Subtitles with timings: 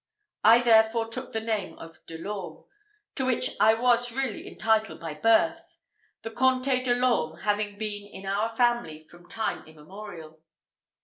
[0.43, 2.63] I therefore took the name of De l'Orme,
[3.13, 5.77] to which I was really entitled by birth;
[6.23, 10.41] the Comté de l'Orme having been in our family from time immemorial.